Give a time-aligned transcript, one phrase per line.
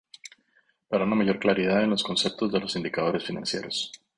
[0.89, 3.91] Para una mayor claridad en los conceptos de los indicadores financieros.